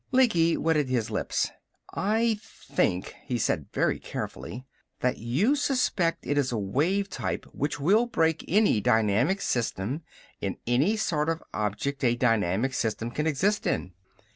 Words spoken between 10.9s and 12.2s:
sort of object a